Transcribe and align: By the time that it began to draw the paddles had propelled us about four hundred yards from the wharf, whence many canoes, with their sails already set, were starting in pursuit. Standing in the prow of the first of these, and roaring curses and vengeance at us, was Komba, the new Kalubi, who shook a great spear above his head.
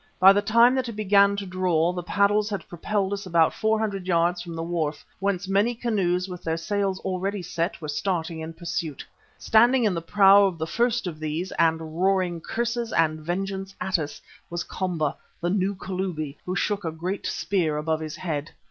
By 0.19 0.33
the 0.33 0.41
time 0.41 0.73
that 0.73 0.89
it 0.89 0.93
began 0.93 1.35
to 1.35 1.45
draw 1.45 1.93
the 1.93 2.01
paddles 2.01 2.49
had 2.49 2.67
propelled 2.67 3.13
us 3.13 3.27
about 3.27 3.53
four 3.53 3.79
hundred 3.79 4.07
yards 4.07 4.41
from 4.41 4.55
the 4.55 4.63
wharf, 4.63 5.05
whence 5.19 5.47
many 5.47 5.75
canoes, 5.75 6.27
with 6.27 6.41
their 6.43 6.57
sails 6.57 6.99
already 7.01 7.43
set, 7.43 7.79
were 7.79 7.87
starting 7.87 8.39
in 8.39 8.53
pursuit. 8.53 9.05
Standing 9.37 9.83
in 9.83 9.93
the 9.93 10.01
prow 10.01 10.45
of 10.45 10.57
the 10.57 10.65
first 10.65 11.05
of 11.05 11.19
these, 11.19 11.51
and 11.51 12.01
roaring 12.01 12.41
curses 12.41 12.91
and 12.91 13.19
vengeance 13.21 13.75
at 13.79 13.99
us, 13.99 14.19
was 14.49 14.63
Komba, 14.63 15.15
the 15.39 15.51
new 15.51 15.75
Kalubi, 15.75 16.35
who 16.47 16.55
shook 16.55 16.83
a 16.83 16.89
great 16.91 17.27
spear 17.27 17.77
above 17.77 17.99
his 17.99 18.15
head. 18.15 18.49